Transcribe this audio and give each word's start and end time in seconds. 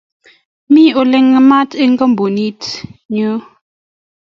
Mi 0.73 0.83
oleng'emat 1.01 1.69
eng' 1.81 1.97
komptutait 2.01 2.61
nyu. 3.15 3.31